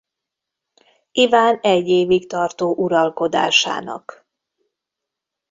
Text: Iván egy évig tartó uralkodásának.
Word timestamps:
Iván 1.11 1.59
egy 1.61 1.87
évig 1.87 2.27
tartó 2.27 2.73
uralkodásának. 2.75 4.27